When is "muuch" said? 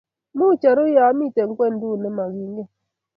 0.37-0.63